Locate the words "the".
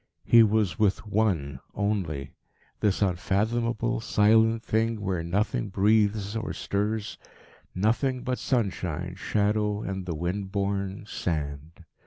10.07-10.15